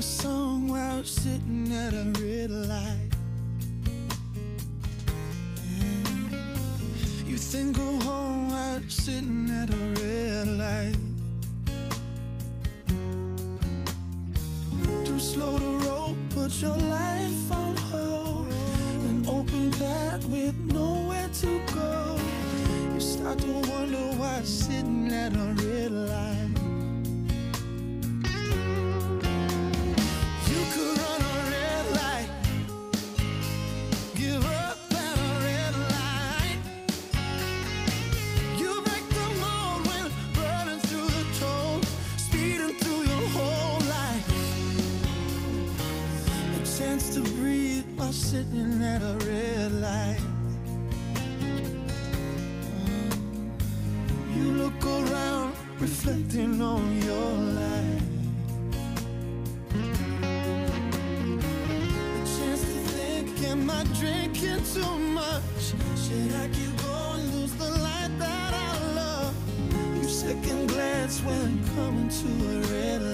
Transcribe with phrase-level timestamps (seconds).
[0.00, 3.10] a song while sitting at a red light.
[7.26, 10.96] You think go home while sitting at a red light.
[15.04, 18.46] Too slow to roll, put your life on hold.
[19.10, 22.18] An open path with nowhere to go.
[22.94, 26.59] You start to wonder why sitting at a red light.
[63.70, 65.64] Am I drinking too much?
[65.96, 69.34] Should I keep going, lose the light that I love?
[69.96, 73.09] You second glance when coming to a red light.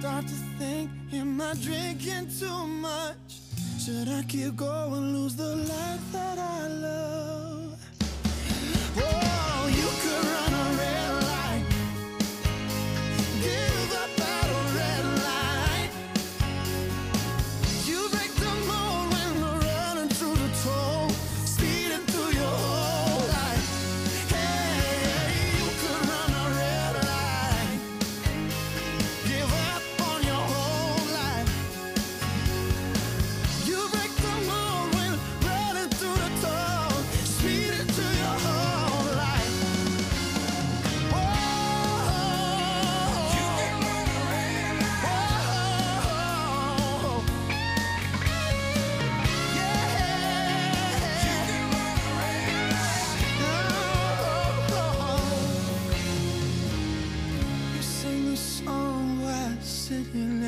[0.00, 3.40] start to think, am I drinking too much?
[3.82, 7.35] Should I keep going, lose the life that I love?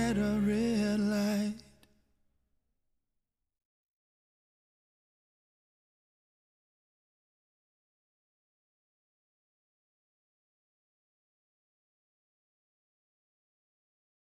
[0.09, 1.68] at a red light.